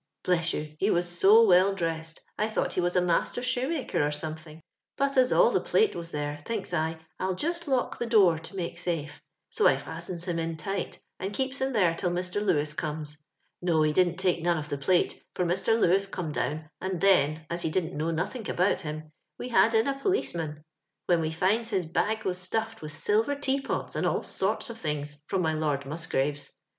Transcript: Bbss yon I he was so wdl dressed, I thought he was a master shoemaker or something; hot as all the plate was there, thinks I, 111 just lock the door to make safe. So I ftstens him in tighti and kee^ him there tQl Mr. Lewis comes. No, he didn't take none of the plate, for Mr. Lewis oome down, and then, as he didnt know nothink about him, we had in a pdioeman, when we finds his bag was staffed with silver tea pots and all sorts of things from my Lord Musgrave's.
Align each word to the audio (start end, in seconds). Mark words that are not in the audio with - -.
Bbss 0.23 0.53
yon 0.53 0.61
I 0.63 0.75
he 0.79 0.89
was 0.89 1.07
so 1.07 1.45
wdl 1.45 1.75
dressed, 1.75 2.21
I 2.35 2.49
thought 2.49 2.73
he 2.73 2.81
was 2.81 2.95
a 2.95 3.01
master 3.01 3.43
shoemaker 3.43 4.03
or 4.03 4.09
something; 4.09 4.59
hot 4.97 5.15
as 5.15 5.31
all 5.31 5.51
the 5.51 5.61
plate 5.61 5.95
was 5.95 6.09
there, 6.09 6.41
thinks 6.43 6.73
I, 6.73 6.93
111 7.17 7.37
just 7.37 7.67
lock 7.67 7.99
the 7.99 8.07
door 8.07 8.39
to 8.39 8.55
make 8.55 8.79
safe. 8.79 9.21
So 9.51 9.67
I 9.67 9.75
ftstens 9.75 10.25
him 10.25 10.39
in 10.39 10.57
tighti 10.57 10.97
and 11.19 11.31
kee^ 11.35 11.55
him 11.55 11.71
there 11.73 11.93
tQl 11.93 12.13
Mr. 12.13 12.43
Lewis 12.43 12.73
comes. 12.73 13.15
No, 13.61 13.83
he 13.83 13.93
didn't 13.93 14.17
take 14.17 14.41
none 14.43 14.57
of 14.57 14.69
the 14.69 14.77
plate, 14.79 15.23
for 15.35 15.45
Mr. 15.45 15.79
Lewis 15.79 16.07
oome 16.07 16.33
down, 16.33 16.71
and 16.81 16.99
then, 16.99 17.45
as 17.51 17.61
he 17.61 17.69
didnt 17.69 17.93
know 17.93 18.09
nothink 18.09 18.49
about 18.49 18.81
him, 18.81 19.11
we 19.37 19.49
had 19.49 19.75
in 19.75 19.87
a 19.87 19.93
pdioeman, 19.99 20.63
when 21.05 21.21
we 21.21 21.31
finds 21.31 21.69
his 21.69 21.85
bag 21.85 22.23
was 22.25 22.39
staffed 22.39 22.81
with 22.81 22.97
silver 22.97 23.35
tea 23.35 23.61
pots 23.61 23.95
and 23.95 24.07
all 24.07 24.23
sorts 24.23 24.71
of 24.71 24.79
things 24.79 25.17
from 25.27 25.43
my 25.43 25.53
Lord 25.53 25.85
Musgrave's. 25.85 26.51